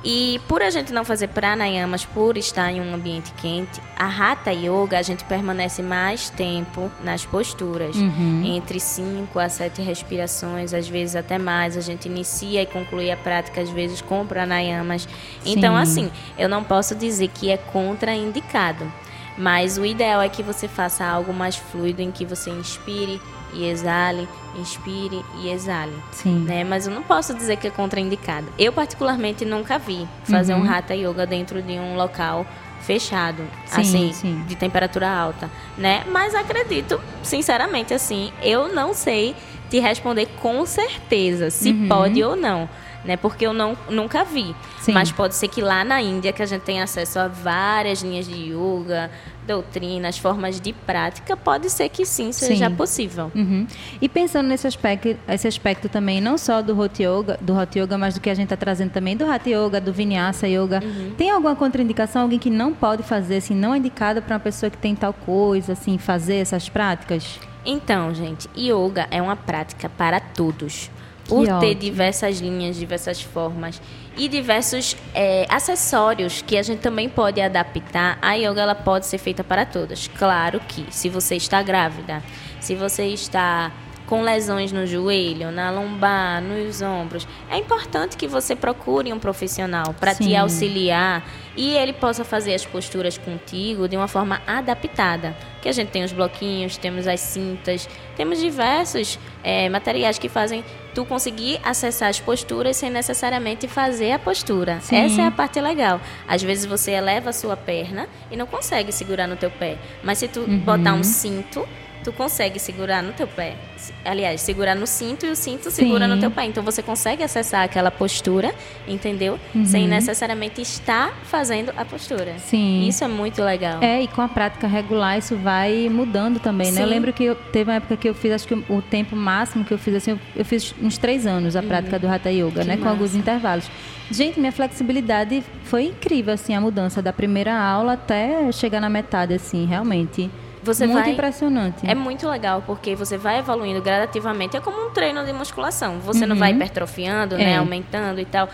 [0.04, 4.52] E por a gente não fazer pranayamas, por estar em um ambiente quente, a Hatha
[4.52, 7.96] Yoga a gente permanece mais tempo nas posturas.
[7.96, 8.42] Uhum.
[8.44, 11.76] Entre 5 a 7 respirações, às vezes até mais.
[11.76, 15.08] A gente inicia e conclui a prática, às vezes, com pranayamas.
[15.44, 15.82] Então, Sim.
[15.82, 18.90] assim, eu não posso dizer que é contraindicado.
[19.36, 23.20] Mas o ideal é que você faça algo mais fluido, em que você inspire
[23.52, 24.28] e exale,
[24.58, 25.94] inspire e exale.
[26.12, 26.40] Sim.
[26.40, 26.64] Né?
[26.64, 28.46] Mas eu não posso dizer que é contraindicado.
[28.58, 30.62] Eu, particularmente, nunca vi fazer Uhum.
[30.64, 32.46] um Hatha Yoga dentro de um local
[32.80, 34.44] fechado, Sim, assim, sim.
[34.46, 36.04] de temperatura alta, né?
[36.10, 39.34] Mas acredito, sinceramente, assim, eu não sei
[39.68, 41.88] te responder com certeza se Uhum.
[41.88, 42.68] pode ou não,
[43.04, 43.16] né?
[43.16, 44.54] Porque eu não, nunca vi.
[44.80, 44.92] Sim.
[44.92, 48.26] Mas pode ser que lá na Índia, que a gente tem acesso a várias linhas
[48.26, 49.10] de yoga,
[49.46, 52.76] doutrinas, formas de prática, pode ser que sim seja Sim.
[52.76, 53.32] possível.
[53.34, 53.66] Uhum.
[54.00, 57.96] E pensando nesse aspecto, esse aspecto também, não só do Hot Yoga, do Hot Yoga,
[57.96, 61.14] mas do que a gente está trazendo também do Hatha Yoga, do Vinyasa Yoga, Uhum.
[61.16, 64.68] tem alguma contraindicação, alguém que não pode fazer, assim, não é indicado para uma pessoa
[64.68, 67.40] que tem tal coisa, assim, fazer essas práticas?
[67.64, 70.90] Então, gente, yoga é uma prática para todos.
[71.28, 71.74] Por ter ótimo.
[71.74, 73.80] diversas linhas, diversas formas
[74.16, 79.18] e diversos é, acessórios que a gente também pode adaptar, a yoga ela pode ser
[79.18, 80.08] feita para todas.
[80.08, 82.22] Claro que se você está grávida,
[82.60, 83.70] se você está
[84.08, 89.94] com lesões no joelho, na lombar, nos ombros, é importante que você procure um profissional
[90.00, 91.22] para te auxiliar
[91.54, 95.36] e ele possa fazer as posturas contigo de uma forma adaptada.
[95.60, 100.64] Que a gente tem os bloquinhos, temos as cintas, temos diversos eh, materiais que fazem
[100.98, 104.80] tu conseguir acessar as posturas sem necessariamente fazer a postura.
[104.80, 104.96] Sim.
[104.96, 106.00] Essa é a parte legal.
[106.26, 110.18] Às vezes você eleva a sua perna e não consegue segurar no teu pé, mas
[110.18, 111.64] se tu botar um cinto
[112.02, 113.56] tu consegue segurar no teu pé.
[114.04, 116.14] Aliás, segurar no cinto e o cinto segura Sim.
[116.14, 116.44] no teu pé.
[116.44, 118.54] Então você consegue acessar aquela postura,
[118.86, 119.38] entendeu?
[119.64, 122.38] Sem necessariamente estar fazendo a postura.
[122.38, 122.86] Sim.
[122.86, 123.82] Isso é muito legal.
[123.82, 126.82] É, e com a prática regular isso vai mudando também, né?
[126.82, 129.64] Eu lembro que eu, teve uma época que eu fiz, acho que o, tempo máximo
[129.64, 132.58] que eu fiz, assim, eu, eu fiz uns três anos a prática do Hatha Yoga,
[132.58, 132.62] Uhum.
[132.62, 132.76] Que né?
[132.76, 133.18] Com alguns massa.
[133.18, 133.70] intervalos.
[134.10, 139.34] Gente, minha flexibilidade foi incrível, assim, a mudança da primeira aula até chegar na metade,
[139.34, 140.30] assim, realmente.
[140.62, 141.88] Você Muito vai- impressionante.
[141.88, 144.56] É muito legal porque você vai evoluindo gradativamente.
[144.56, 145.98] É como um treino de musculação.
[146.00, 146.40] Você não Uhum.
[146.40, 147.38] vai hipertrofiando, É.
[147.38, 147.56] né?
[147.58, 148.48] Aumentando e tal.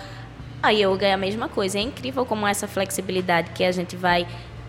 [0.62, 1.78] A yoga é a mesma coisa.
[1.78, 4.26] É incrível como essa flexibilidade que a gente vai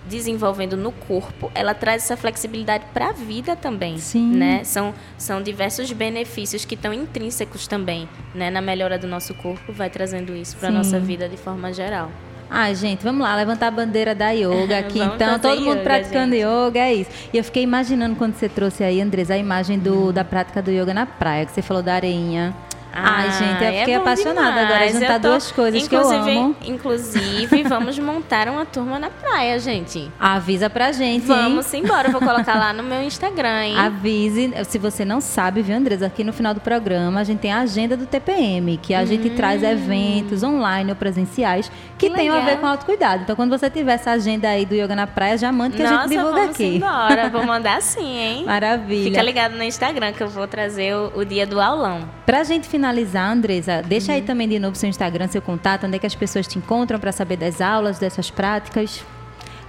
[0.08, 4.36] desenvolvendo no corpo, ela traz essa flexibilidade para a vida também, Sim.
[4.36, 4.64] né?
[4.64, 8.52] São, são diversos benefícios que estão intrínsecos também, né?
[8.52, 12.12] Na melhora do nosso corpo, vai trazendo isso para nossa vida de forma geral.
[12.50, 15.00] Ai, gente, vamos lá, levantar a bandeira da yoga aqui.
[15.00, 16.46] Então, todo mundo yoga, praticando gente.
[16.46, 17.10] yoga, é isso.
[17.34, 20.72] E eu fiquei imaginando quando você trouxe aí, Andresa, a imagem do, da prática do
[20.72, 22.56] yoga na praia, que você falou da areinha.
[22.96, 24.94] Ai, gente, eu é fiquei bom apaixonada agora, demais.
[24.94, 26.56] juntar Eu tô- duas coisas que eu inclusive, amo.
[26.66, 30.10] Inclusive, vamos montar uma turma na praia, gente.
[30.20, 31.28] Avisa pra gente, hein?
[31.28, 33.78] Vamos embora, eu vou colocar lá no meu Instagram, hein?
[33.78, 36.06] Avise, se você não sabe, viu, Andresa?
[36.06, 39.30] Aqui no final do programa a gente tem a agenda do TPM, que a gente
[39.32, 42.10] traz eventos online ou presenciais que, Hum.
[42.10, 43.24] Que tenham a ver com autocuidado.
[43.24, 45.86] Então, quando você tiver essa agenda aí do Yoga na Praia, já manda que a
[45.88, 46.76] gente Nossa, divulga vamos aqui.
[46.76, 48.46] embora, vou mandar sim, hein?
[48.46, 49.06] Maravilha.
[49.10, 52.02] Fica ligado no Instagram que eu vou trazer o, o dia do aulão.
[52.26, 54.16] Pra gente finalizar, Andresa, deixa Uhum.
[54.18, 57.00] aí também de novo seu Instagram, seu contato, onde é que as pessoas te encontram
[57.00, 59.04] para saber das aulas, dessas práticas.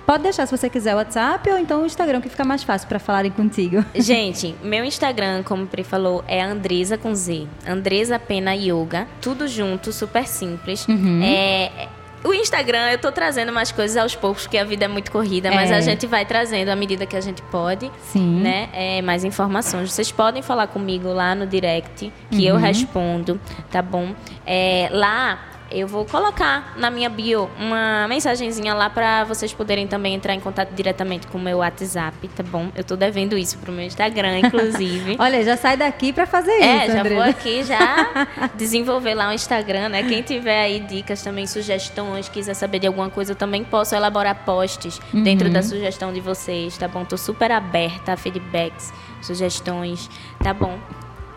[0.06, 2.86] Pode deixar se você quiser o WhatsApp ou então o Instagram, que fica mais fácil
[2.86, 3.84] para falarem contigo.
[3.92, 7.48] Gente, meu Instagram, como o Pri falou, é Andresa com Z.
[7.66, 9.08] Andresa Pena Yoga.
[9.20, 10.86] Tudo junto, super simples.
[10.86, 11.20] Uhum.
[11.24, 11.88] É,
[12.26, 15.50] o Instagram, eu tô trazendo mais coisas aos poucos, porque a vida é muito corrida,
[15.50, 15.76] mas É.
[15.76, 17.90] a gente vai trazendo à medida que a gente pode.
[18.12, 18.40] Sim.
[18.40, 18.68] Né?
[18.72, 19.92] É, mais informações.
[19.92, 22.60] Vocês podem falar comigo lá no direct, que eu Uhum.
[22.60, 24.14] respondo, tá bom?
[24.46, 25.38] É, lá.
[25.70, 30.38] Eu vou colocar na minha bio uma mensagenzinha lá pra vocês poderem também entrar em
[30.40, 32.68] contato diretamente com o meu WhatsApp, tá bom?
[32.74, 35.16] Eu tô devendo isso pro meu Instagram, inclusive.
[35.18, 37.14] Olha, já sai daqui para fazer É, isso, já Andresa.
[37.16, 40.02] vou aqui já desenvolver lá um Instagram, né?
[40.04, 44.44] Quem tiver aí dicas também, sugestões, quiser saber de alguma coisa, eu também posso elaborar
[44.44, 45.22] posts Uhum.
[45.22, 47.04] dentro da sugestão de vocês, tá bom?
[47.04, 50.08] Tô super aberta a feedbacks, sugestões,
[50.42, 50.78] tá bom?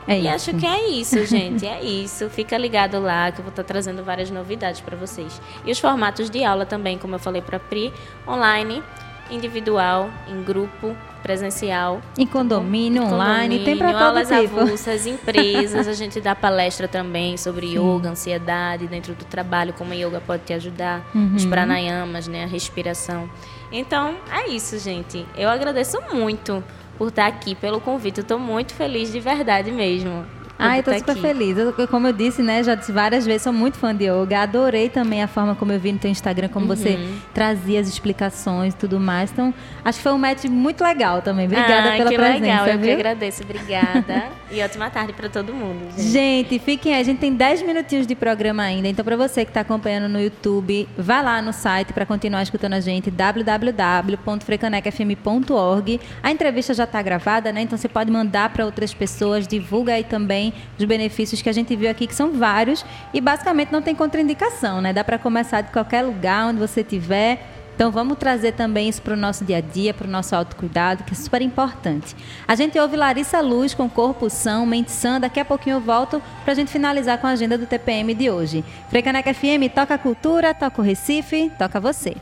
[0.10, 0.30] É e isso.
[0.49, 1.66] acho que é isso, gente.
[1.68, 2.30] É isso.
[2.30, 5.39] Fica ligado lá que eu vou estar trazendo várias novidades para vocês.
[5.64, 7.93] E os formatos de aula também, como eu falei para Pri,
[8.28, 8.82] online,
[9.30, 12.01] individual, em grupo, presencial.
[12.18, 14.60] Em condomínio, online, tem para Condomínio, todo aulas tipo.
[14.62, 19.95] avulsas, empresas, a gente dá palestra também sobre yoga, ansiedade dentro do trabalho, como a
[19.95, 21.36] yoga pode te ajudar, Uhum.
[21.36, 23.30] os pranayamas, né, a respiração.
[23.72, 25.26] Então, é isso, gente.
[25.38, 26.64] Eu agradeço muito
[26.99, 28.17] por estar aqui, pelo convite.
[28.17, 30.25] Eu tô muito feliz de verdade mesmo.
[30.60, 31.22] Ai, eu tô super aqui.
[31.22, 31.57] feliz.
[31.57, 34.39] Eu, como eu disse, né, já disse várias vezes, sou muito fã de yoga.
[34.41, 37.16] Adorei também a forma como eu vi no teu Instagram, como você Uhum.
[37.34, 39.32] trazia as explicações e tudo mais.
[39.32, 39.53] Então,
[39.86, 41.45] acho que foi um match muito legal também.
[41.45, 42.93] Obrigada Ai, pela que presença, legal, eu que viu?
[42.93, 43.43] agradeço.
[43.43, 44.24] Obrigada.
[44.51, 46.10] e ótima tarde para todo mundo, gente.
[46.10, 47.01] Gente, fiquem aí.
[47.01, 48.88] A gente tem 10 minutinhos de programa ainda.
[48.88, 52.74] Então, para você que está acompanhando no YouTube, vá lá no site para continuar escutando
[52.74, 55.99] a gente, www.frecanecfm.org.
[56.22, 57.62] A entrevista já está gravada, né?
[57.62, 59.47] Então, você pode mandar para outras pessoas.
[59.47, 62.85] Divulga aí também os benefícios que a gente viu aqui, que são vários.
[63.13, 64.93] E, basicamente, não tem contraindicação, né?
[64.93, 67.39] Dá para começar de qualquer lugar, onde você estiver.
[67.79, 71.05] Então vamos trazer também isso para o nosso dia a dia, para o nosso autocuidado,
[71.05, 72.13] que é super importante.
[72.45, 75.17] A gente ouve Larissa Luz com Corpo São, Mente Sã.
[75.17, 78.29] Daqui a pouquinho eu volto para a gente finalizar com a agenda do TPM de
[78.29, 78.65] hoje.
[78.89, 82.17] Frecaneca FM, toca a cultura, toca o Recife, toca você.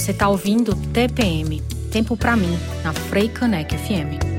[0.00, 1.60] Você está ouvindo TPM
[1.92, 4.29] Tempo para mim, na Frei FM.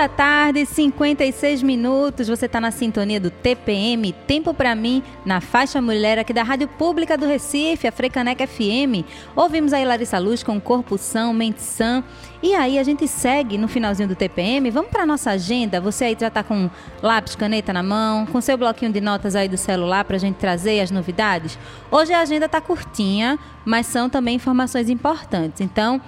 [0.00, 2.26] Da tarde, 56 minutos.
[2.26, 6.68] Você está na sintonia do TPM, Tempo para mim, na faixa mulher aqui da Rádio
[6.68, 9.04] Pública do Recife, a Frecaneca FM.
[9.36, 12.02] Ouvimos aí Larissa Luz com Corpo São, Mente Sã.
[12.42, 14.70] E aí a gente segue no finalzinho do TPM.
[14.70, 15.82] Vamos para nossa agenda.
[15.82, 16.70] Você aí já está com
[17.02, 20.36] lápis, caneta na mão, com seu bloquinho de notas aí do celular para a gente
[20.36, 21.58] trazer as novidades.
[21.90, 25.60] Hoje a agenda está curtinha, mas são também informações importantes.
[25.60, 26.00] Então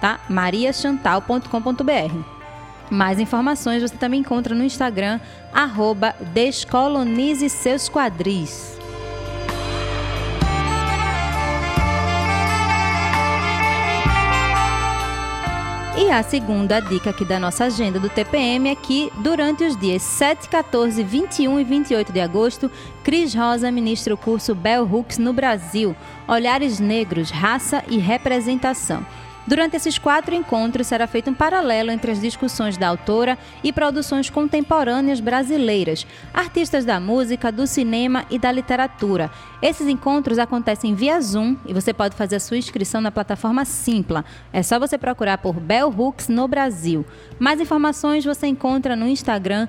[0.00, 0.20] tá?
[0.28, 2.42] mariachantal.com.br.
[2.90, 5.18] Mais informações você também encontra no Instagram,
[5.52, 8.81] arroba Descolonize Seus Quadris.
[16.04, 20.02] E a segunda dica aqui da nossa agenda do TPM é que durante os dias
[20.02, 22.68] 7, 14, 21 e 28 de agosto,
[23.04, 25.94] Cris Rosa ministra o curso Bell Hooks no Brasil,
[26.26, 29.06] Olhares Negros, Raça e Representação.
[29.44, 34.30] Durante esses quatro encontros, será feito um paralelo entre as discussões da autora e produções
[34.30, 39.30] contemporâneas brasileiras, artistas da música, do cinema e da literatura.
[39.60, 44.24] Esses encontros acontecem via Zoom e você pode fazer a sua inscrição na plataforma Simpla.
[44.52, 47.04] É só você procurar por Bell Hooks no Brasil.
[47.38, 49.66] Mais informações você encontra no Instagram,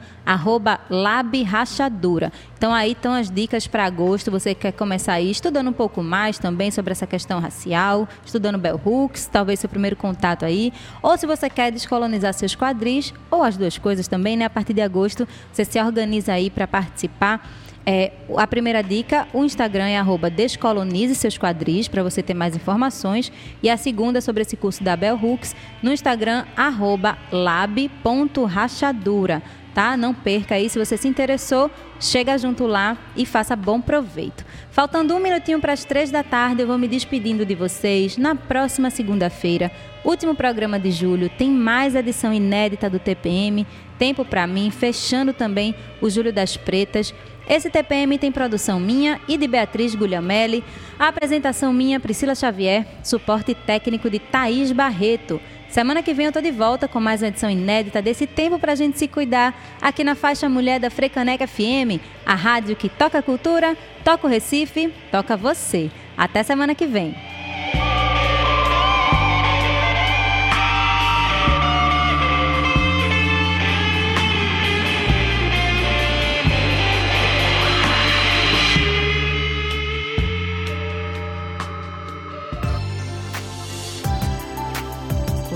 [0.90, 2.32] labrachadura.
[2.58, 4.32] Então aí estão as dicas para agosto.
[4.32, 8.80] Você quer começar aí estudando um pouco mais também sobre essa questão racial, estudando Bell
[8.84, 10.72] Hooks, talvez seu primeiro contato aí.
[11.02, 14.46] Ou se você quer descolonizar seus quadris, ou as duas coisas também, né?
[14.46, 17.50] A partir de agosto, você se organiza aí para participar.
[17.86, 22.56] É, a primeira dica, o Instagram é arroba descolonize seus quadris para você ter mais
[22.56, 23.30] informações.
[23.62, 29.44] E a segunda sobre esse curso da Bell Hooks, no Instagram, arroba lab.rachadura
[29.74, 29.98] tá?
[29.98, 30.70] Não perca aí.
[30.70, 34.46] Se você se interessou, chega junto lá e faça bom proveito.
[34.74, 38.18] Faltando um minutinho para as três da tarde, eu vou me despedindo de vocês.
[38.18, 39.72] Na próxima segunda-feira,
[40.04, 43.68] último programa de julho, tem mais edição inédita do TPM.
[44.00, 47.14] Tempo para mim, fechando também o Julho das Pretas.
[47.48, 50.64] Esse TPM tem produção minha e de Beatriz Guglielmelli,
[50.98, 55.40] a apresentação minha, Priscila Xavier, suporte técnico de Thaís Barreto.
[55.74, 58.76] Semana que vem eu tô de volta com mais uma edição inédita desse tempo pra
[58.76, 63.76] gente se cuidar aqui na faixa Mulher da Frecaneca FM, a rádio que toca cultura,
[64.04, 65.90] toca o Recife, toca você.
[66.16, 67.16] Até semana que vem.